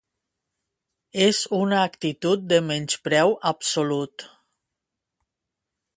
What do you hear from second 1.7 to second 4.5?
actitud de menyspreu absolut.